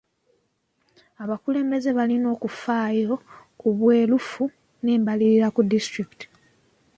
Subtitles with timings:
[1.23, 3.13] Abakulembeze balina okufaayo
[3.59, 4.43] ku bwerufu
[4.83, 6.25] n'embalirira ku disitulikiti.